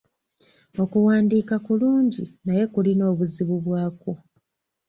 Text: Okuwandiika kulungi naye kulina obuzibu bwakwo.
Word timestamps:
Okuwandiika 0.83 1.55
kulungi 1.65 2.23
naye 2.45 2.63
kulina 2.73 3.03
obuzibu 3.11 3.55
bwakwo. 3.65 4.11